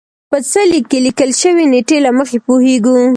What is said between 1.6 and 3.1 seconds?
نېټې له مخې پوهېږو.